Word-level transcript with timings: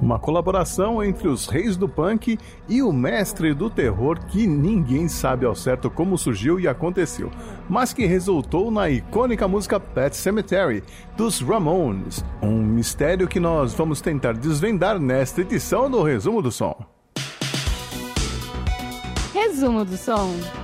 Uma 0.00 0.18
colaboração 0.18 1.04
entre 1.04 1.28
os 1.28 1.46
reis 1.46 1.76
do 1.76 1.88
punk 1.88 2.38
e 2.68 2.82
o 2.82 2.90
mestre 2.90 3.52
do 3.52 3.68
terror 3.68 4.18
que 4.26 4.46
ninguém 4.46 5.08
sabe 5.08 5.44
ao 5.44 5.54
certo 5.54 5.90
como 5.90 6.16
surgiu 6.16 6.58
e 6.58 6.66
aconteceu, 6.66 7.30
mas 7.68 7.92
que 7.92 8.06
resultou 8.06 8.70
na 8.70 8.88
icônica 8.88 9.46
música 9.46 9.78
Pet 9.78 10.16
Cemetery 10.16 10.82
dos 11.16 11.40
Ramones, 11.40 12.24
um 12.40 12.62
mistério 12.62 13.28
que 13.28 13.38
nós 13.38 13.74
vamos 13.74 14.00
tentar 14.00 14.32
desvendar 14.32 14.98
nesta 14.98 15.42
edição 15.42 15.90
do 15.90 16.02
Resumo 16.02 16.40
do 16.40 16.50
Som. 16.50 16.74
Resumo 19.34 19.84
do 19.84 19.96
Som. 19.96 20.59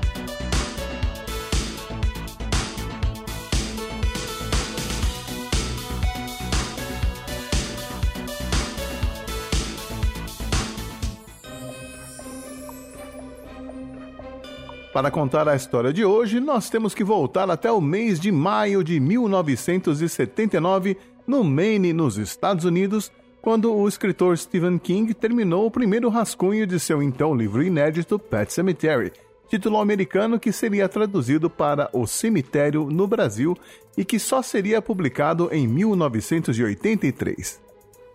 Para 14.97 15.11
contar 15.11 15.47
a 15.47 15.55
história 15.55 15.93
de 15.93 16.07
hoje, 16.07 16.41
nós 16.41 16.71
temos 16.71 16.95
que 16.95 17.05
voltar 17.05 17.51
até 17.51 17.71
o 17.71 17.83
mês 17.83 18.19
de 18.19 18.33
maio 18.33 18.83
de 18.83 18.99
1979, 18.99 20.97
no 21.27 21.45
Maine, 21.45 21.93
nos 21.93 22.17
Estados 22.17 22.65
Unidos, 22.65 23.13
quando 23.43 23.75
o 23.75 23.87
escritor 23.87 24.39
Stephen 24.39 24.79
King 24.79 25.13
terminou 25.13 25.67
o 25.67 25.71
primeiro 25.71 26.09
rascunho 26.09 26.67
de 26.67 26.81
seu 26.81 27.03
então 27.03 27.35
livro 27.35 27.63
inédito 27.63 28.19
Pet 28.19 28.51
Cemetery, 28.51 29.13
título 29.51 29.79
americano 29.79 30.41
que 30.41 30.51
seria 30.51 30.89
traduzido 30.89 31.51
para 31.51 31.91
O 31.93 32.07
Cemitério 32.07 32.89
no 32.91 33.07
Brasil 33.07 33.55
e 33.99 34.03
que 34.03 34.19
só 34.19 34.41
seria 34.41 34.81
publicado 34.81 35.51
em 35.53 35.69
1983. 35.69 37.66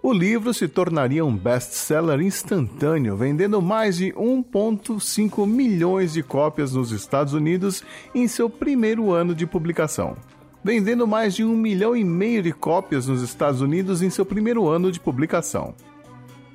O 0.04 0.12
livro 0.12 0.52
se 0.52 0.68
tornaria 0.68 1.24
um 1.24 1.38
best-seller 1.38 2.22
instantâneo, 2.22 3.16
vendendo 3.16 3.62
mais 3.62 3.98
de 3.98 4.12
1,5 4.14 5.46
milhões 5.46 6.14
de 6.14 6.24
cópias 6.24 6.74
nos 6.74 6.92
Estados 6.92 7.34
Unidos 7.34 7.84
em 8.16 8.28
seu 8.28 8.50
primeiro 8.50 9.12
ano 9.12 9.36
de 9.36 9.46
publicação. 9.46 10.18
Vendendo 10.64 11.06
mais 11.06 11.36
de 11.36 11.44
um 11.44 11.56
milhão 11.56 11.96
e 11.96 12.04
meio 12.04 12.42
de 12.42 12.52
cópias 12.52 13.06
nos 13.06 13.22
Estados 13.22 13.62
Unidos 13.62 14.02
em 14.02 14.10
seu 14.10 14.26
primeiro 14.26 14.68
ano 14.68 14.92
de 14.92 15.00
publicação. 15.00 15.76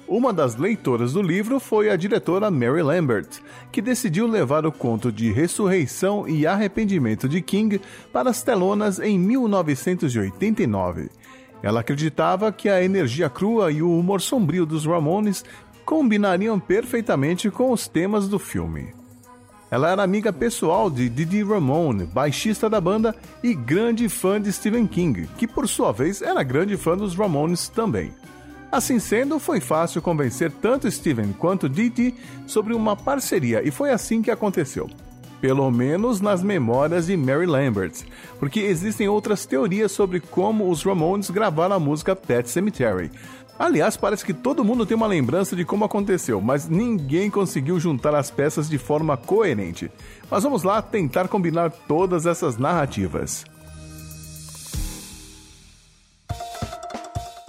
Uma 0.09 0.33
das 0.33 0.57
leitoras 0.57 1.13
do 1.13 1.23
livro 1.23 1.61
foi 1.61 1.89
a 1.89 1.95
diretora 1.95 2.51
Mary 2.51 2.83
Lambert, 2.83 3.29
que 3.71 3.81
decidiu 3.81 4.27
levar 4.27 4.67
o 4.67 4.73
conto 4.73 5.13
de 5.13 5.31
ressurreição 5.31 6.29
e 6.29 6.49
arrependimento 6.49 7.29
de 7.29 7.41
King 7.41 7.81
para 8.13 8.29
as 8.29 8.43
telonas 8.43 8.99
em 8.99 9.17
1989 9.17 11.11
ela 11.63 11.81
acreditava 11.81 12.53
que 12.53 12.69
a 12.69 12.83
energia 12.83 13.29
crua 13.29 13.71
e 13.73 13.83
o 13.83 13.99
humor 13.99 14.21
sombrio 14.21 14.67
dos 14.67 14.85
Ramones 14.85 15.45
combinariam 15.85 16.59
perfeitamente 16.59 17.51
com 17.51 17.71
os 17.71 17.89
temas 17.89 18.29
do 18.29 18.39
filme. 18.39 18.95
Ela 19.71 19.91
era 19.91 20.03
amiga 20.03 20.33
pessoal 20.33 20.89
de 20.89 21.09
Didi 21.09 21.43
Ramone, 21.43 22.05
baixista 22.05 22.71
da 22.71 22.81
banda 22.81 23.15
e 23.43 23.55
grande 23.55 24.09
fã 24.09 24.41
de 24.41 24.53
Stephen 24.53 24.87
King, 24.87 25.29
que 25.37 25.47
por 25.47 25.69
sua 25.69 25.93
vez 25.93 26.23
era 26.23 26.43
grande 26.43 26.77
fã 26.77 26.97
dos 26.97 27.15
Ramones 27.15 27.69
também. 27.69 28.13
Assim 28.71 28.99
sendo, 28.99 29.39
foi 29.39 29.61
fácil 29.61 30.03
convencer 30.03 30.51
tanto 30.51 30.91
Steven 30.91 31.33
quanto 31.33 31.69
Didi 31.69 32.15
sobre 32.47 32.75
uma 32.75 32.97
parceria 32.97 33.67
e 33.67 33.71
foi 33.71 33.91
assim 33.91 34.23
que 34.23 34.31
aconteceu 34.31 34.89
pelo 35.47 35.71
menos 35.71 36.21
nas 36.21 36.43
memórias 36.43 37.07
de 37.07 37.17
Mary 37.17 37.47
Lambert, 37.47 38.03
porque 38.37 38.59
existem 38.59 39.07
outras 39.07 39.47
teorias 39.47 39.93
sobre 39.93 40.19
como 40.19 40.69
os 40.69 40.83
Ramones 40.83 41.31
gravaram 41.31 41.77
a 41.77 41.79
música 41.79 42.17
Pet 42.17 42.51
Cemetery. 42.51 43.13
Aliás, 43.57 43.97
parece 43.97 44.25
que 44.25 44.35
todo 44.35 44.65
mundo 44.65 44.85
tem 44.85 44.97
uma 44.97 45.07
lembrança 45.07 45.55
de 45.55 45.65
como 45.65 45.85
aconteceu, 45.85 46.41
mas 46.41 46.69
ninguém 46.69 47.31
conseguiu 47.31 47.79
juntar 47.79 48.13
as 48.13 48.29
peças 48.29 48.69
de 48.69 48.77
forma 48.77 49.17
coerente. 49.17 49.89
Mas 50.29 50.43
vamos 50.43 50.65
lá 50.65 50.83
tentar 50.83 51.29
combinar 51.29 51.71
todas 51.71 52.27
essas 52.27 52.59
narrativas. 52.59 53.45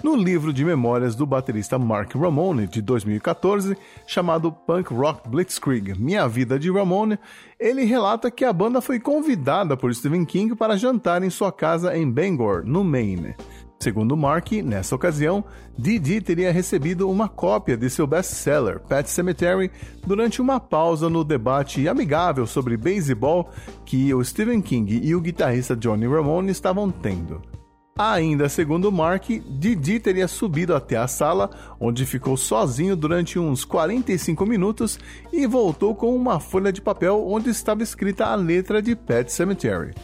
No 0.08 0.16
livro 0.16 0.54
de 0.54 0.64
memórias 0.64 1.14
do 1.14 1.26
baterista 1.26 1.78
Mark 1.78 2.14
Ramone, 2.14 2.66
de 2.66 2.80
2014, 2.80 3.76
chamado 4.06 4.50
Punk 4.50 4.90
Rock 4.90 5.28
Blitzkrieg 5.28 6.00
Minha 6.00 6.26
Vida 6.26 6.58
de 6.58 6.72
Ramone, 6.72 7.18
ele 7.60 7.84
relata 7.84 8.30
que 8.30 8.42
a 8.42 8.50
banda 8.50 8.80
foi 8.80 8.98
convidada 8.98 9.76
por 9.76 9.94
Stephen 9.94 10.24
King 10.24 10.56
para 10.56 10.78
jantar 10.78 11.22
em 11.22 11.28
sua 11.28 11.52
casa 11.52 11.94
em 11.94 12.10
Bangor, 12.10 12.64
no 12.64 12.82
Maine. 12.82 13.36
Segundo 13.78 14.16
Mark, 14.16 14.50
nessa 14.64 14.94
ocasião, 14.94 15.44
Didi 15.78 16.22
teria 16.22 16.50
recebido 16.50 17.10
uma 17.10 17.28
cópia 17.28 17.76
de 17.76 17.90
seu 17.90 18.06
best-seller, 18.06 18.80
Pet 18.80 19.10
Cemetery, 19.10 19.70
durante 20.06 20.40
uma 20.40 20.58
pausa 20.58 21.10
no 21.10 21.22
debate 21.22 21.86
amigável 21.86 22.46
sobre 22.46 22.78
beisebol 22.78 23.50
que 23.84 24.14
o 24.14 24.24
Stephen 24.24 24.62
King 24.62 25.02
e 25.04 25.14
o 25.14 25.20
guitarrista 25.20 25.76
Johnny 25.76 26.06
Ramone 26.06 26.50
estavam 26.50 26.90
tendo. 26.90 27.57
Ainda 27.98 28.48
segundo 28.48 28.92
Mark, 28.92 29.28
Didi 29.28 29.98
teria 29.98 30.28
subido 30.28 30.72
até 30.72 30.96
a 30.96 31.08
sala, 31.08 31.50
onde 31.80 32.06
ficou 32.06 32.36
sozinho 32.36 32.94
durante 32.94 33.40
uns 33.40 33.64
45 33.64 34.46
minutos 34.46 35.00
e 35.32 35.48
voltou 35.48 35.96
com 35.96 36.14
uma 36.14 36.38
folha 36.38 36.72
de 36.72 36.80
papel 36.80 37.26
onde 37.26 37.50
estava 37.50 37.82
escrita 37.82 38.26
a 38.26 38.36
letra 38.36 38.80
de 38.80 38.94
Pet 38.94 39.32
Cemetery. 39.32 39.96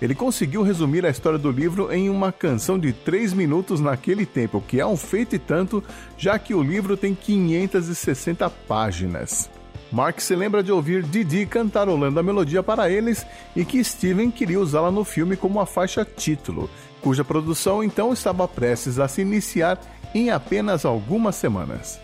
Ele 0.00 0.14
conseguiu 0.14 0.62
resumir 0.62 1.06
a 1.06 1.08
história 1.08 1.38
do 1.38 1.50
livro 1.50 1.90
em 1.90 2.10
uma 2.10 2.30
canção 2.30 2.78
de 2.78 2.92
3 2.92 3.32
minutos 3.32 3.80
naquele 3.80 4.26
tempo, 4.26 4.60
que 4.60 4.78
é 4.78 4.84
um 4.84 4.96
feito 4.96 5.34
e 5.34 5.38
tanto, 5.38 5.82
já 6.18 6.38
que 6.38 6.52
o 6.52 6.62
livro 6.62 6.98
tem 6.98 7.14
560 7.14 8.50
páginas. 8.68 9.48
Mark 9.90 10.20
se 10.20 10.36
lembra 10.36 10.62
de 10.62 10.70
ouvir 10.70 11.02
Didi 11.02 11.46
cantarolando 11.46 12.20
a 12.20 12.22
melodia 12.22 12.62
para 12.62 12.90
eles 12.90 13.26
e 13.56 13.64
que 13.64 13.82
Steven 13.82 14.30
queria 14.30 14.60
usá-la 14.60 14.90
no 14.90 15.04
filme 15.04 15.36
como 15.36 15.60
a 15.60 15.66
faixa 15.66 16.04
título, 16.04 16.68
cuja 17.00 17.24
produção 17.24 17.82
então 17.82 18.12
estava 18.12 18.46
prestes 18.46 18.98
a 18.98 19.08
se 19.08 19.22
iniciar 19.22 19.80
em 20.14 20.30
apenas 20.30 20.84
algumas 20.84 21.36
semanas. 21.36 21.98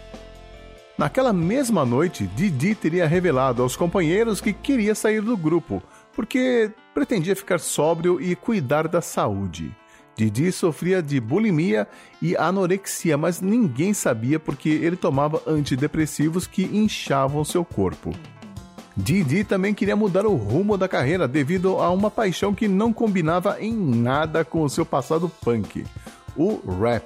Naquela 0.97 1.33
mesma 1.33 1.84
noite, 1.84 2.27
Didi 2.27 2.75
teria 2.75 3.06
revelado 3.06 3.62
aos 3.62 3.77
companheiros 3.77 4.41
que 4.41 4.53
queria 4.53 4.95
sair 4.95 5.21
do 5.21 5.37
grupo, 5.37 5.83
porque 6.15 6.71
pretendia 6.95 7.34
ficar 7.34 7.59
sóbrio 7.59 8.21
e 8.21 8.34
cuidar 8.37 8.87
da 8.87 9.03
saúde. 9.03 9.75
Didi 10.17 10.53
sofria 10.53 11.03
de 11.03 11.21
bulimia 11.21 11.89
e 12.23 12.37
anorexia, 12.37 13.17
mas 13.17 13.41
ninguém 13.41 13.93
sabia 13.93 14.39
porque 14.39 14.69
ele 14.69 14.97
tomava 14.97 15.43
antidepressivos 15.47 16.47
que 16.47 16.63
inchavam 16.65 17.45
seu 17.45 17.65
corpo. 17.65 18.15
Didi 18.97 19.43
também 19.43 19.75
queria 19.75 19.97
mudar 19.97 20.25
o 20.25 20.37
rumo 20.37 20.79
da 20.79 20.87
carreira 20.87 21.27
devido 21.27 21.81
a 21.81 21.91
uma 21.91 22.11
paixão 22.11 22.55
que 22.55 22.69
não 22.69 22.93
combinava 22.93 23.57
em 23.61 23.75
nada 23.75 24.45
com 24.45 24.63
o 24.63 24.71
seu 24.71 24.87
passado 24.87 25.29
punk: 25.43 25.85
o 26.37 26.61
rap. 26.81 27.05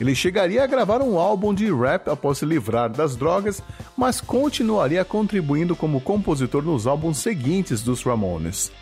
Ele 0.00 0.14
chegaria 0.14 0.64
a 0.64 0.66
gravar 0.66 1.02
um 1.02 1.18
álbum 1.18 1.52
de 1.52 1.70
rap 1.70 2.08
após 2.08 2.38
se 2.38 2.46
livrar 2.46 2.88
das 2.88 3.16
drogas, 3.16 3.62
mas 3.96 4.20
continuaria 4.20 5.04
contribuindo 5.04 5.76
como 5.76 6.00
compositor 6.00 6.62
nos 6.62 6.86
álbuns 6.86 7.18
seguintes 7.18 7.82
dos 7.82 8.02
Ramones. 8.02 8.72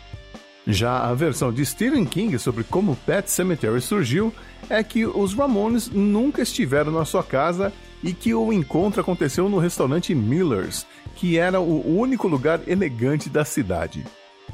Já 0.71 0.99
a 0.99 1.15
versão 1.15 1.51
de 1.51 1.65
Stephen 1.65 2.05
King 2.05 2.37
sobre 2.37 2.63
como 2.63 2.95
Pet 2.95 3.29
Cemetery 3.31 3.81
surgiu 3.81 4.31
é 4.69 4.83
que 4.83 5.03
os 5.03 5.33
Ramones 5.33 5.89
nunca 5.89 6.43
estiveram 6.43 6.91
na 6.91 7.05
sua 7.05 7.23
casa 7.23 7.73
e 8.03 8.13
que 8.13 8.35
o 8.35 8.53
encontro 8.53 9.01
aconteceu 9.01 9.49
no 9.49 9.57
restaurante 9.57 10.13
Miller's, 10.13 10.85
que 11.15 11.39
era 11.39 11.59
o 11.59 11.97
único 11.97 12.27
lugar 12.27 12.61
elegante 12.67 13.31
da 13.31 13.43
cidade. 13.43 14.05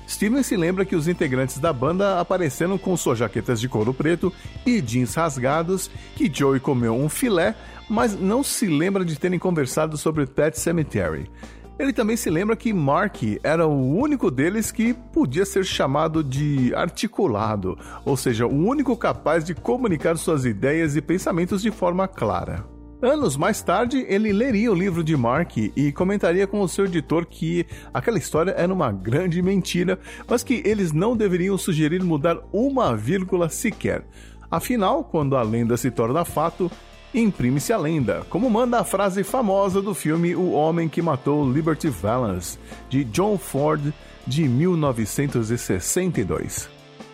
Steven 0.08 0.42
se 0.42 0.56
lembra 0.56 0.86
que 0.86 0.96
os 0.96 1.09
integrantes 1.09 1.58
da 1.58 1.74
banda 1.74 2.18
apareceram 2.18 2.78
com 2.78 2.96
suas 2.96 3.20
jaquetas 3.20 3.59
de 3.59 3.68
couro 3.68 3.94
preto 3.94 4.32
e 4.66 4.80
jeans 4.80 5.16
rasgados, 5.16 5.92
que 6.16 6.32
Joey 6.34 6.62
comeu 6.62 6.96
um 6.96 7.09
filé, 7.09 7.56
mas 7.90 8.18
não 8.18 8.42
se 8.42 8.67
lembra 8.67 9.03
de 9.03 9.20
terem 9.20 9.38
conversado 9.38 9.97
sobre 9.97 10.26
Pet 10.26 10.58
Cemetery. 10.58 11.29
Ele 11.78 11.92
também 11.92 12.16
se 12.16 12.30
lembra 12.30 12.56
que 12.56 12.72
Mark 12.72 13.22
era 13.44 13.68
o 13.68 13.98
único 13.98 14.32
deles 14.32 14.72
que 14.72 14.94
podia 14.94 15.46
ser 15.46 15.66
chamado 15.66 16.24
de 16.24 16.74
articulado, 16.74 17.78
ou 18.06 18.16
seja, 18.16 18.48
o 18.48 18.54
único 18.54 18.96
capaz 18.96 19.44
de 19.44 19.54
comunicar 19.54 20.18
suas 20.18 20.46
ideias 20.46 20.96
e 20.96 21.02
pensamentos 21.02 21.62
de 21.62 21.72
forma 21.72 22.08
clara. 22.08 22.64
Anos 23.02 23.36
mais 23.36 23.62
tarde, 23.62 24.06
ele 24.08 24.32
leria 24.32 24.72
o 24.72 24.76
livro 24.76 25.04
de 25.04 25.18
Mark 25.18 25.58
e 25.58 25.92
comentaria 25.92 26.48
com 26.48 26.62
o 26.62 26.68
seu 26.68 26.86
editor 26.86 27.26
que 27.26 27.66
aquela 27.94 28.18
história 28.18 28.52
era 28.52 28.74
uma 28.74 28.90
grande 28.90 29.42
mentira, 29.42 30.00
mas 30.30 30.44
que 30.44 30.64
eles 30.66 30.94
não 30.94 31.16
deveriam 31.16 31.58
sugerir 31.58 32.02
mudar 32.02 32.40
uma 32.54 32.96
vírgula 32.96 33.50
sequer. 33.50 34.06
Afinal, 34.50 35.04
quando 35.04 35.36
a 35.36 35.44
lenda 35.44 35.76
se 35.76 35.92
torna 35.92 36.24
fato, 36.24 36.72
imprime-se 37.20 37.72
a 37.72 37.78
lenda, 37.78 38.26
como 38.29 38.50
manda 38.50 38.79
a 38.79 38.84
frase 38.84 39.23
famosa 39.23 39.82
do 39.82 39.94
filme 39.94 40.35
O 40.35 40.52
Homem 40.52 40.90
que 40.90 41.02
Matou 41.02 41.50
Liberty 41.50 41.88
Valance, 41.88 42.59
de 42.90 43.06
John 43.06 43.38
Ford, 43.38 43.94
de 44.28 44.46
1962. 44.47 46.67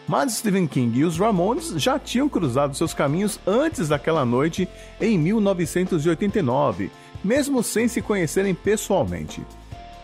Mas 0.08 0.34
Stephen 0.34 0.66
King 0.68 1.00
e 1.00 1.04
os 1.04 1.18
Ramones 1.18 1.70
já 1.78 2.00
tinham 2.00 2.28
cruzado 2.28 2.76
seus 2.76 2.94
caminhos 2.94 3.40
antes 3.46 3.90
daquela 3.90 4.26
noite 4.26 4.68
em 5.00 5.18
1989, 5.18 6.90
mesmo 7.24 7.62
sem 7.62 7.88
se 7.88 8.02
conhecerem 8.02 8.56
pessoalmente. 8.56 9.46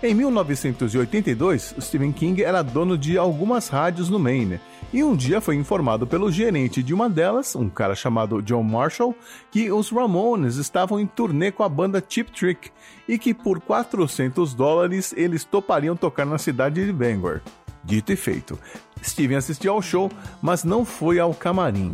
Em 0.04 0.14
1982, 0.14 1.74
Stephen 1.82 2.12
King 2.12 2.44
era 2.44 2.62
dono 2.62 2.96
de 2.96 3.18
algumas 3.18 3.68
rádios 3.68 4.10
no 4.10 4.20
Maine 4.20 4.60
e 4.94 5.04
um 5.04 5.16
dia 5.16 5.42
foi 5.42 5.56
informado 5.56 6.08
pelo 6.08 6.32
gerente 6.32 6.82
de 6.82 6.94
uma 6.94 7.10
delas, 7.10 7.56
um 7.56 7.70
cara 7.70 7.94
chamado 7.94 8.42
John 8.42 8.64
Marshall, 8.64 9.16
que 9.52 9.72
os 9.72 9.90
Ramones 9.90 10.56
estavam 10.56 11.00
em 11.00 11.06
turnê 11.06 11.52
com 11.52 11.64
a 11.64 11.70
banda 11.70 12.04
Cheap 12.08 12.32
Trick 12.32 12.72
e 13.08 13.18
que 13.18 13.34
por 13.34 13.60
400 13.60 14.54
dólares 14.54 15.14
eles 15.18 15.44
topariam 15.44 15.96
tocar 15.96 16.26
na 16.26 16.38
cidade 16.38 16.86
de 16.86 16.94
Bangor. 16.94 17.42
Dito 17.84 18.12
e 18.12 18.16
feito, 18.16 18.58
Steven 19.04 19.38
assistiu 19.38 19.74
ao 19.74 19.82
show, 19.82 20.12
mas 20.42 20.64
não 20.64 20.86
foi 20.86 21.20
ao 21.20 21.34
camarim. 21.34 21.94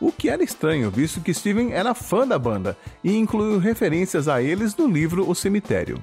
O 0.00 0.12
que 0.12 0.28
era 0.28 0.42
estranho, 0.42 0.90
visto 0.90 1.20
que 1.20 1.32
Steven 1.32 1.72
era 1.72 1.94
fã 1.94 2.26
da 2.26 2.38
banda 2.38 2.76
e 3.02 3.16
incluiu 3.16 3.58
referências 3.58 4.28
a 4.28 4.42
eles 4.42 4.76
no 4.76 4.86
livro 4.86 5.28
O 5.28 5.34
Cemitério. 5.34 6.00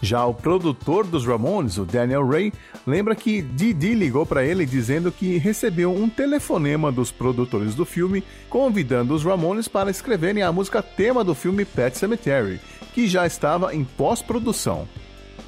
Já 0.00 0.24
o 0.24 0.32
produtor 0.32 1.04
dos 1.04 1.26
Ramones, 1.26 1.76
o 1.76 1.84
Daniel 1.84 2.26
Ray, 2.26 2.52
lembra 2.86 3.16
que 3.16 3.42
Didi 3.42 3.94
ligou 3.94 4.24
para 4.24 4.44
ele 4.44 4.64
dizendo 4.64 5.10
que 5.10 5.38
recebeu 5.38 5.92
um 5.92 6.08
telefonema 6.08 6.92
dos 6.92 7.10
produtores 7.10 7.74
do 7.74 7.84
filme 7.84 8.22
convidando 8.48 9.12
os 9.14 9.24
Ramones 9.24 9.66
para 9.66 9.90
escreverem 9.90 10.42
a 10.42 10.52
música 10.52 10.82
tema 10.82 11.24
do 11.24 11.34
filme 11.34 11.64
Pet 11.64 11.98
Cemetery, 11.98 12.60
que 12.94 13.08
já 13.08 13.26
estava 13.26 13.74
em 13.74 13.84
pós-produção. 13.84 14.86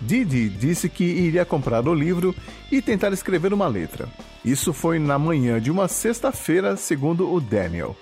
Didi 0.00 0.48
disse 0.48 0.88
que 0.88 1.04
iria 1.04 1.44
comprar 1.44 1.86
o 1.86 1.94
livro 1.94 2.34
e 2.72 2.80
tentar 2.82 3.12
escrever 3.12 3.52
uma 3.52 3.68
letra. 3.68 4.08
Isso 4.44 4.72
foi 4.72 4.98
na 4.98 5.18
manhã 5.18 5.60
de 5.60 5.70
uma 5.70 5.86
sexta-feira, 5.86 6.76
segundo 6.76 7.32
o 7.32 7.40
Daniel. 7.40 7.94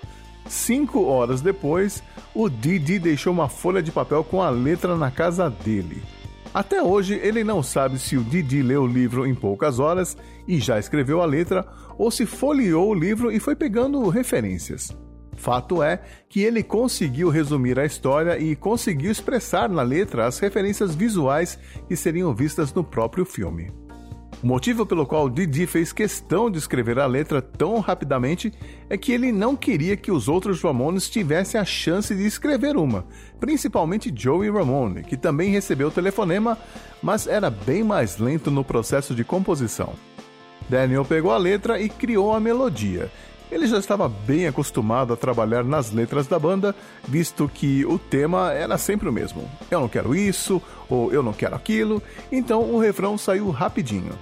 Cinco 0.46 1.04
horas 1.04 1.42
depois, 1.42 2.02
o 2.34 2.48
Didi 2.48 2.98
deixou 2.98 3.32
uma 3.32 3.48
folha 3.48 3.82
de 3.82 3.92
papel 3.92 4.24
com 4.24 4.40
a 4.40 4.48
letra 4.48 4.96
na 4.96 5.10
casa 5.10 5.50
dele. 5.50 6.02
Até 6.52 6.82
hoje, 6.82 7.14
ele 7.22 7.44
não 7.44 7.62
sabe 7.62 7.98
se 7.98 8.16
o 8.16 8.24
Didi 8.24 8.62
leu 8.62 8.82
o 8.82 8.86
livro 8.86 9.26
em 9.26 9.34
poucas 9.34 9.78
horas 9.78 10.16
e 10.46 10.58
já 10.58 10.78
escreveu 10.78 11.20
a 11.20 11.26
letra, 11.26 11.66
ou 11.96 12.10
se 12.10 12.24
folheou 12.24 12.88
o 12.88 12.94
livro 12.94 13.30
e 13.30 13.38
foi 13.38 13.54
pegando 13.54 14.08
referências. 14.08 14.96
Fato 15.36 15.82
é 15.82 16.00
que 16.28 16.42
ele 16.42 16.62
conseguiu 16.62 17.28
resumir 17.28 17.78
a 17.78 17.84
história 17.84 18.38
e 18.38 18.56
conseguiu 18.56 19.10
expressar 19.10 19.68
na 19.68 19.82
letra 19.82 20.26
as 20.26 20.38
referências 20.38 20.94
visuais 20.94 21.58
que 21.86 21.94
seriam 21.94 22.34
vistas 22.34 22.72
no 22.72 22.82
próprio 22.82 23.24
filme. 23.24 23.70
O 24.40 24.46
motivo 24.46 24.86
pelo 24.86 25.04
qual 25.04 25.28
Didi 25.28 25.66
fez 25.66 25.92
questão 25.92 26.48
de 26.48 26.58
escrever 26.58 27.00
a 27.00 27.06
letra 27.06 27.42
tão 27.42 27.80
rapidamente 27.80 28.52
é 28.88 28.96
que 28.96 29.10
ele 29.10 29.32
não 29.32 29.56
queria 29.56 29.96
que 29.96 30.12
os 30.12 30.28
outros 30.28 30.62
Ramones 30.62 31.10
tivessem 31.10 31.60
a 31.60 31.64
chance 31.64 32.14
de 32.14 32.24
escrever 32.24 32.76
uma, 32.76 33.04
principalmente 33.40 34.12
Joey 34.14 34.48
Ramone, 34.48 35.02
que 35.02 35.16
também 35.16 35.50
recebeu 35.50 35.88
o 35.88 35.90
telefonema, 35.90 36.56
mas 37.02 37.26
era 37.26 37.50
bem 37.50 37.82
mais 37.82 38.18
lento 38.18 38.48
no 38.48 38.62
processo 38.62 39.12
de 39.12 39.24
composição. 39.24 39.94
Daniel 40.68 41.04
pegou 41.04 41.32
a 41.32 41.38
letra 41.38 41.80
e 41.80 41.88
criou 41.88 42.32
a 42.32 42.38
melodia. 42.38 43.10
Ele 43.50 43.66
já 43.66 43.78
estava 43.78 44.08
bem 44.08 44.46
acostumado 44.46 45.12
a 45.12 45.16
trabalhar 45.16 45.64
nas 45.64 45.90
letras 45.90 46.28
da 46.28 46.38
banda, 46.38 46.76
visto 47.08 47.50
que 47.52 47.84
o 47.86 47.98
tema 47.98 48.52
era 48.52 48.78
sempre 48.78 49.08
o 49.08 49.12
mesmo. 49.12 49.50
Eu 49.68 49.80
não 49.80 49.88
quero 49.88 50.14
isso, 50.14 50.62
ou 50.88 51.12
eu 51.12 51.24
não 51.24 51.32
quero 51.32 51.56
aquilo, 51.56 52.00
então 52.30 52.62
o 52.70 52.78
refrão 52.78 53.18
saiu 53.18 53.50
rapidinho. 53.50 54.12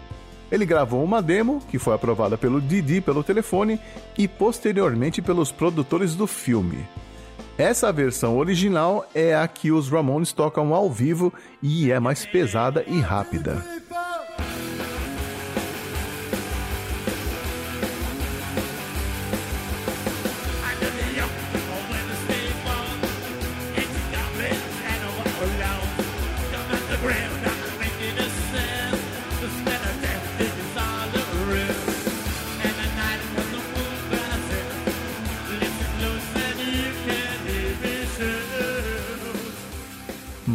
Ele 0.50 0.64
gravou 0.64 1.02
uma 1.02 1.20
demo, 1.20 1.60
que 1.68 1.78
foi 1.78 1.94
aprovada 1.94 2.38
pelo 2.38 2.60
Didi 2.60 3.00
pelo 3.00 3.24
telefone 3.24 3.80
e 4.16 4.28
posteriormente 4.28 5.20
pelos 5.20 5.50
produtores 5.50 6.14
do 6.14 6.26
filme. 6.26 6.86
Essa 7.58 7.90
versão 7.90 8.36
original 8.36 9.08
é 9.14 9.34
a 9.34 9.48
que 9.48 9.72
os 9.72 9.88
Ramones 9.88 10.32
tocam 10.32 10.74
ao 10.74 10.90
vivo 10.90 11.32
e 11.62 11.90
é 11.90 11.98
mais 11.98 12.26
pesada 12.26 12.84
e 12.86 13.00
rápida. 13.00 13.64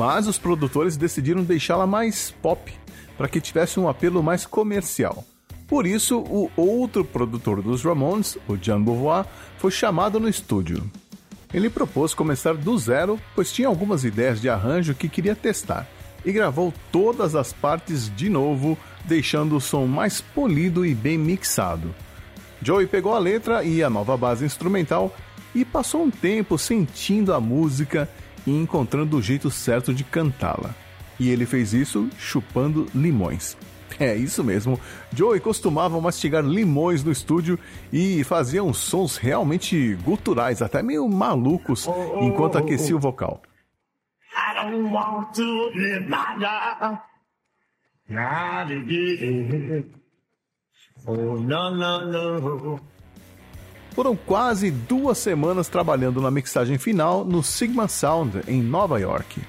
Mas 0.02 0.26
os 0.26 0.40
produtores 0.40 0.98
decidiram 0.98 1.44
deixá-la 1.44 1.86
mais 1.86 2.32
pop, 2.42 2.74
para 3.16 3.30
que 3.30 3.40
tivesse 3.40 3.80
um 3.80 3.88
apelo 3.88 4.24
mais 4.24 4.48
comercial. 4.48 5.24
Por 5.68 5.86
isso, 5.86 6.18
o 6.18 6.50
outro 6.58 7.06
produtor 7.06 7.62
dos 7.62 7.84
Ramones, 7.84 8.36
o 8.48 8.58
Jean 8.58 8.82
Beauvoir, 8.82 9.28
foi 9.60 9.70
chamado 9.70 10.20
no 10.20 10.28
estúdio. 10.28 10.90
Ele 11.54 11.70
propôs 11.70 12.16
começar 12.16 12.56
do 12.56 12.76
zero, 12.80 13.20
pois 13.36 13.52
tinha 13.52 13.68
algumas 13.68 14.04
ideias 14.04 14.42
de 14.42 14.50
arranjo 14.50 14.96
que 14.96 15.08
queria 15.08 15.36
testar, 15.36 15.88
e 16.26 16.32
gravou 16.32 16.74
todas 16.92 17.36
as 17.36 17.54
partes 17.54 18.12
de 18.16 18.28
novo, 18.28 18.76
deixando 19.06 19.56
o 19.56 19.62
som 19.62 19.86
mais 19.86 20.20
polido 20.20 20.84
e 20.84 20.96
bem 20.96 21.16
mixado. 21.16 21.94
Joey 22.60 22.88
pegou 22.88 23.14
a 23.14 23.20
letra 23.20 23.64
e 23.64 23.84
a 23.84 23.90
nova 23.90 24.18
base 24.18 24.44
instrumental 24.44 25.16
e 25.54 25.64
passou 25.64 26.02
um 26.02 26.10
tempo 26.10 26.58
sentindo 26.58 27.36
a 27.36 27.40
música 27.40 28.10
e 28.46 28.52
encontrando 28.52 29.18
o 29.18 29.22
jeito 29.22 29.50
certo 29.50 29.94
de 29.94 30.04
cantá-la. 30.04 30.74
E 31.20 31.30
ele 31.30 31.46
fez 31.46 31.74
isso 31.74 32.10
chupando 32.18 32.88
limões. 32.96 33.56
É 34.00 34.16
isso 34.16 34.44
mesmo. 34.44 34.80
Joey 35.14 35.40
costumava 35.40 36.00
mastigar 36.02 36.44
limões 36.44 37.04
no 37.04 37.12
estúdio 37.12 37.60
e 37.92 38.24
fazia 38.24 38.64
uns 38.64 38.78
sons 38.78 39.18
realmente 39.18 39.96
guturais, 40.04 40.62
até 40.62 40.82
meio 40.82 41.08
malucos, 41.08 41.88
oh, 41.88 41.92
oh, 41.92 42.24
enquanto 42.24 42.58
aquecia 42.58 42.96
oh, 42.96 42.98
o 42.98 43.02
vocal. 43.02 43.42
I 44.34 44.56
don't 44.56 44.92
want 44.92 45.36
to 45.36 45.44
live 45.76 46.08
my 46.08 46.36
life. 46.40 47.00
Oh, 51.06 51.38
no, 51.38 51.72
no, 51.72 52.12
no. 52.12 52.80
Foram 53.92 54.16
quase 54.16 54.72
duas 54.72 55.18
semanas 55.18 55.68
trabalhando 55.68 56.22
na 56.22 56.32
mixagem 56.32 56.78
final 56.78 57.26
no 57.26 57.44
Sigma 57.44 57.88
Sound, 57.88 58.42
em 58.48 58.62
Nova 58.62 59.00
York. 59.00 59.42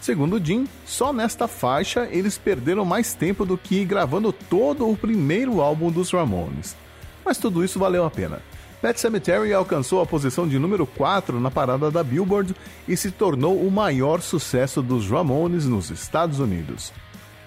Segundo 0.00 0.42
Jim, 0.44 0.68
só 0.84 1.12
nesta 1.12 1.48
faixa 1.48 2.06
eles 2.10 2.38
perderam 2.38 2.84
mais 2.84 3.14
tempo 3.14 3.44
do 3.44 3.56
que 3.56 3.84
gravando 3.84 4.32
todo 4.32 4.88
o 4.88 4.96
primeiro 4.96 5.60
álbum 5.60 5.90
dos 5.90 6.10
Ramones. 6.10 6.76
Mas 7.24 7.38
tudo 7.38 7.64
isso 7.64 7.78
valeu 7.78 8.04
a 8.04 8.10
pena. 8.10 8.40
Pet 8.80 9.00
Cemetery 9.00 9.52
alcançou 9.52 10.00
a 10.00 10.06
posição 10.06 10.46
de 10.46 10.58
número 10.58 10.86
4 10.86 11.40
na 11.40 11.50
parada 11.50 11.90
da 11.90 12.04
Billboard 12.04 12.54
e 12.86 12.96
se 12.96 13.10
tornou 13.10 13.60
o 13.60 13.70
maior 13.70 14.20
sucesso 14.20 14.80
dos 14.80 15.10
Ramones 15.10 15.66
nos 15.66 15.90
Estados 15.90 16.38
Unidos. 16.38 16.92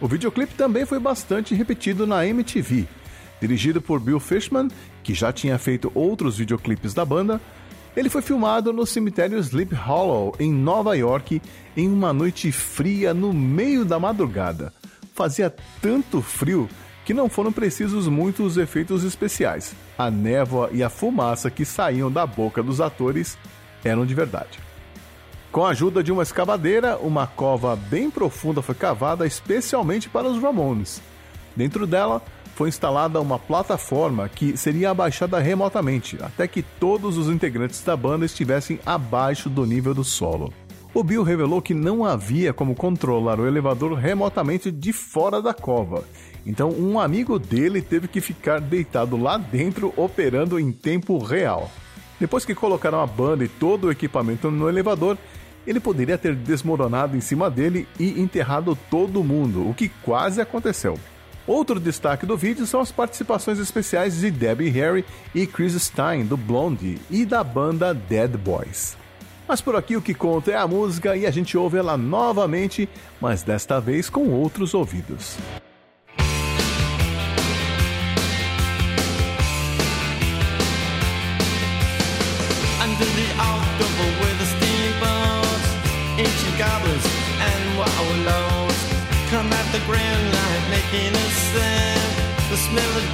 O 0.01 0.07
videoclipe 0.07 0.55
também 0.55 0.85
foi 0.85 0.99
bastante 0.99 1.55
repetido 1.55 2.05
na 2.05 2.25
MTV, 2.25 2.87
Dirigido 3.41 3.81
por 3.81 3.99
Bill 3.99 4.19
Fishman, 4.19 4.69
que 5.03 5.15
já 5.15 5.33
tinha 5.33 5.57
feito 5.57 5.91
outros 5.95 6.37
videoclipes 6.37 6.93
da 6.93 7.03
banda, 7.03 7.41
ele 7.97 8.07
foi 8.07 8.21
filmado 8.21 8.71
no 8.71 8.85
cemitério 8.85 9.39
Sleep 9.39 9.73
Hollow, 9.73 10.35
em 10.39 10.53
Nova 10.53 10.95
York, 10.95 11.41
em 11.75 11.87
uma 11.89 12.13
noite 12.13 12.51
fria 12.51 13.13
no 13.13 13.33
meio 13.33 13.83
da 13.83 13.99
madrugada. 13.99 14.71
Fazia 15.13 15.53
tanto 15.81 16.21
frio 16.21 16.69
que 17.03 17.13
não 17.13 17.27
foram 17.27 17.51
precisos 17.51 18.07
muitos 18.07 18.57
efeitos 18.57 19.03
especiais. 19.03 19.73
A 19.97 20.09
névoa 20.09 20.69
e 20.71 20.83
a 20.83 20.89
fumaça 20.89 21.49
que 21.49 21.65
saíam 21.65 22.11
da 22.11 22.25
boca 22.25 22.61
dos 22.61 22.79
atores 22.79 23.37
eram 23.83 24.05
de 24.05 24.13
verdade. 24.13 24.59
Com 25.51 25.65
a 25.65 25.71
ajuda 25.71 26.01
de 26.01 26.11
uma 26.11 26.23
escavadeira, 26.23 26.97
uma 26.97 27.27
cova 27.27 27.75
bem 27.75 28.09
profunda 28.09 28.61
foi 28.61 28.75
cavada 28.75 29.27
especialmente 29.27 30.07
para 30.07 30.27
os 30.29 30.41
Ramones. 30.41 31.01
Dentro 31.55 31.85
dela, 31.85 32.21
foi 32.55 32.69
instalada 32.69 33.19
uma 33.19 33.39
plataforma 33.39 34.29
que 34.29 34.55
seria 34.57 34.91
abaixada 34.91 35.39
remotamente, 35.39 36.17
até 36.21 36.47
que 36.47 36.61
todos 36.61 37.17
os 37.17 37.27
integrantes 37.27 37.81
da 37.83 37.95
banda 37.95 38.25
estivessem 38.25 38.79
abaixo 38.85 39.49
do 39.49 39.65
nível 39.65 39.93
do 39.93 40.03
solo. 40.03 40.53
O 40.93 41.03
Bill 41.03 41.23
revelou 41.23 41.61
que 41.61 41.73
não 41.73 42.03
havia 42.03 42.51
como 42.51 42.75
controlar 42.75 43.39
o 43.39 43.47
elevador 43.47 43.93
remotamente 43.93 44.69
de 44.69 44.91
fora 44.91 45.41
da 45.41 45.53
cova, 45.53 46.03
então 46.45 46.69
um 46.69 46.99
amigo 46.99 47.39
dele 47.39 47.81
teve 47.81 48.07
que 48.07 48.19
ficar 48.19 48.59
deitado 48.59 49.15
lá 49.15 49.37
dentro 49.37 49.93
operando 49.95 50.59
em 50.59 50.71
tempo 50.71 51.17
real. 51.17 51.71
Depois 52.19 52.45
que 52.45 52.53
colocaram 52.53 52.99
a 52.99 53.07
banda 53.07 53.43
e 53.43 53.47
todo 53.47 53.85
o 53.85 53.91
equipamento 53.91 54.51
no 54.51 54.67
elevador, 54.67 55.17
ele 55.65 55.79
poderia 55.79 56.17
ter 56.17 56.35
desmoronado 56.35 57.15
em 57.15 57.21
cima 57.21 57.49
dele 57.49 57.87
e 57.99 58.19
enterrado 58.19 58.77
todo 58.89 59.23
mundo, 59.23 59.69
o 59.69 59.73
que 59.73 59.89
quase 60.03 60.41
aconteceu. 60.41 60.97
Outro 61.47 61.79
destaque 61.79 62.25
do 62.25 62.37
vídeo 62.37 62.65
são 62.65 62.79
as 62.79 62.91
participações 62.91 63.59
especiais 63.59 64.19
de 64.19 64.29
Debbie 64.29 64.69
Harry 64.69 65.05
e 65.33 65.47
Chris 65.47 65.73
Stein, 65.73 66.25
do 66.25 66.37
Blondie, 66.37 66.99
e 67.09 67.25
da 67.25 67.43
banda 67.43 67.93
Dead 67.93 68.37
Boys. 68.37 68.95
Mas 69.47 69.59
por 69.59 69.75
aqui 69.75 69.97
o 69.97 70.01
que 70.01 70.13
conta 70.13 70.51
é 70.51 70.55
a 70.55 70.67
música 70.67 71.15
e 71.15 71.25
a 71.25 71.31
gente 71.31 71.57
ouve 71.57 71.77
ela 71.77 71.97
novamente, 71.97 72.87
mas 73.19 73.43
desta 73.43 73.79
vez 73.79 74.09
com 74.09 74.29
outros 74.29 74.73
ouvidos. 74.73 75.37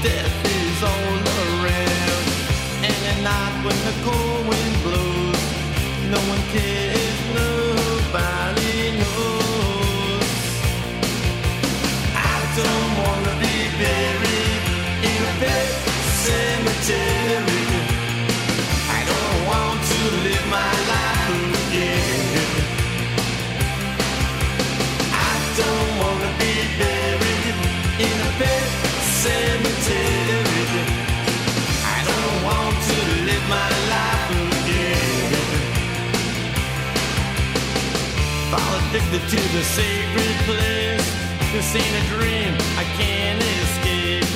Death 0.07 0.47
addicted 38.89 39.22
to 39.27 39.36
the 39.36 39.63
sacred 39.63 40.36
place. 40.48 41.08
This 41.51 41.75
ain't 41.75 41.96
a 42.01 42.03
dream, 42.15 42.53
I 42.79 42.86
can't 42.96 43.41
escape. 43.60 44.27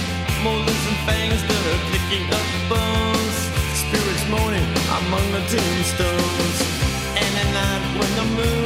Molars 0.44 0.84
and 0.90 1.00
fangs 1.08 1.42
that 1.48 1.64
are 1.72 1.84
picking 1.94 2.28
up 2.40 2.48
bones. 2.68 3.38
Spirits 3.84 4.26
moaning 4.28 4.72
among 5.00 5.26
the 5.32 5.44
tombstones. 5.52 6.58
And 7.16 7.32
at 7.44 7.50
night 7.60 7.84
when 8.00 8.12
the 8.20 8.28
moon 8.38 8.61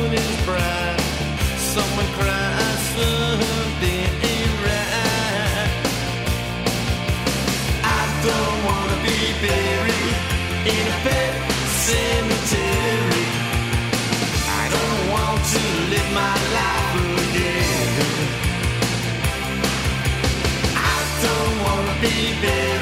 don't 22.08 22.75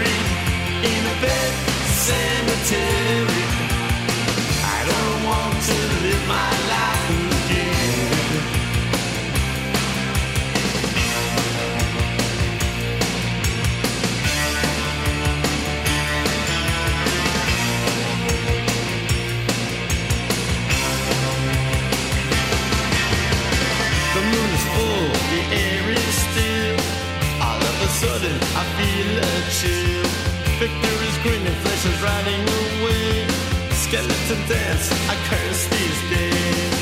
Skeleton 33.93 34.41
dance, 34.49 34.89
I 35.07 35.15
curse 35.29 35.67
these 35.67 36.01
days. 36.09 36.73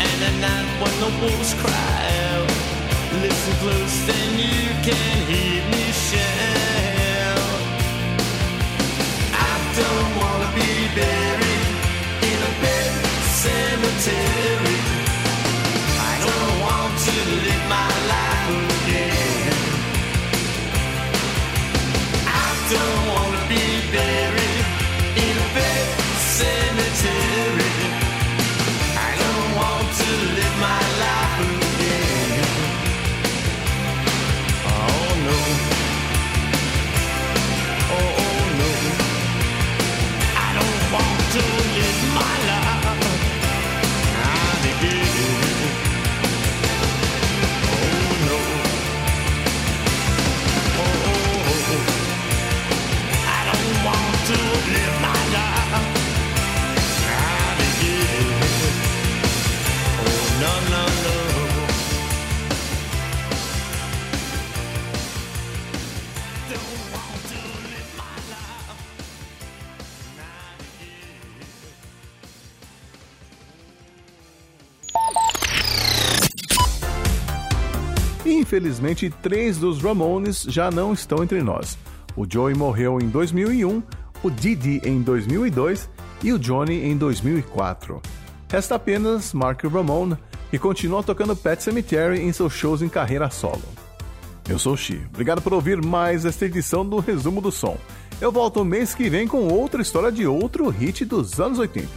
And 0.00 0.18
at 0.28 0.34
night 0.40 0.68
when 0.80 0.94
the 0.98 1.10
wolves 1.20 1.52
cry 1.60 2.00
out, 2.32 2.48
listen 3.20 3.54
close, 3.60 3.96
then 4.06 4.30
you 4.38 4.72
can 4.80 5.16
hear 5.28 5.60
me 5.72 5.84
shout. 5.92 7.60
I 9.36 9.54
don't 9.76 10.10
wanna 10.16 10.50
be 10.56 10.88
buried 10.96 11.68
in 12.32 12.38
a 12.48 12.52
bed 12.64 12.92
cemetery. 13.44 14.80
I 16.00 16.14
don't 16.24 16.54
want 16.64 16.92
to 17.06 17.14
live 17.44 17.64
my 17.68 17.90
life. 18.08 18.33
To 41.74 41.80
live 41.80 42.14
my 42.14 42.46
life. 42.46 42.73
Infelizmente, 78.44 79.08
três 79.22 79.56
dos 79.56 79.80
Ramones 79.80 80.42
já 80.42 80.70
não 80.70 80.92
estão 80.92 81.24
entre 81.24 81.42
nós. 81.42 81.78
O 82.14 82.26
Joey 82.30 82.54
morreu 82.54 83.00
em 83.00 83.08
2001, 83.08 83.82
o 84.22 84.30
Didi 84.30 84.82
em 84.84 85.00
2002 85.00 85.88
e 86.22 86.30
o 86.30 86.38
Johnny 86.38 86.84
em 86.84 86.94
2004. 86.94 88.02
Resta 88.46 88.74
apenas 88.74 89.32
Mark 89.32 89.64
Ramone, 89.64 90.18
que 90.50 90.58
continua 90.58 91.02
tocando 91.02 91.34
Pet 91.34 91.62
Cemetery 91.62 92.20
em 92.20 92.34
seus 92.34 92.52
shows 92.52 92.82
em 92.82 92.88
carreira 92.90 93.30
solo. 93.30 93.62
Eu 94.46 94.58
sou 94.58 94.74
o 94.74 94.76
Xi, 94.76 95.00
obrigado 95.08 95.40
por 95.40 95.54
ouvir 95.54 95.82
mais 95.82 96.26
esta 96.26 96.44
edição 96.44 96.84
do 96.84 96.98
Resumo 96.98 97.40
do 97.40 97.50
Som. 97.50 97.78
Eu 98.20 98.30
volto 98.30 98.62
mês 98.62 98.94
que 98.94 99.08
vem 99.08 99.26
com 99.26 99.48
outra 99.48 99.80
história 99.80 100.12
de 100.12 100.26
outro 100.26 100.68
hit 100.68 101.02
dos 101.06 101.40
anos 101.40 101.58
80. 101.58 101.88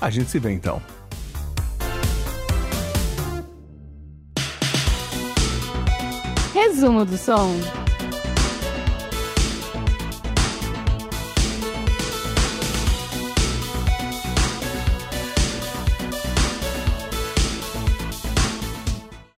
A 0.00 0.10
gente 0.10 0.28
se 0.28 0.40
vê 0.40 0.50
então. 0.50 0.82
Resumo 6.64 7.04
do 7.04 7.18
Som. 7.18 7.83